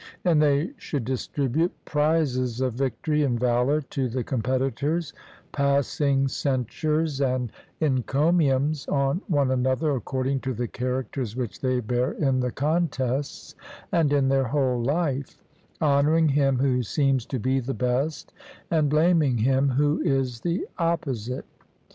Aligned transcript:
And 0.25 0.41
they 0.41 0.71
should 0.77 1.05
distribute 1.05 1.71
prizes 1.85 2.59
of 2.59 2.73
victory 2.73 3.21
and 3.21 3.39
valour 3.39 3.81
to 3.81 4.09
the 4.09 4.23
competitors, 4.23 5.13
passing 5.51 6.27
censures 6.27 7.21
and 7.21 7.51
encomiums 7.79 8.87
on 8.87 9.21
one 9.27 9.51
another 9.51 9.91
according 9.91 10.39
to 10.39 10.55
the 10.55 10.67
characters 10.67 11.35
which 11.35 11.61
they 11.61 11.81
bear 11.81 12.13
in 12.13 12.39
the 12.39 12.51
contests 12.51 13.53
and 13.91 14.11
in 14.11 14.27
their 14.29 14.45
whole 14.45 14.81
life, 14.81 15.43
honouring 15.79 16.29
him 16.29 16.57
who 16.57 16.81
seems 16.81 17.23
to 17.27 17.37
be 17.37 17.59
the 17.59 17.75
best, 17.75 18.33
and 18.71 18.89
blaming 18.89 19.37
him 19.37 19.69
who 19.69 19.99
is 20.01 20.39
the 20.41 20.67
opposite. 20.79 21.45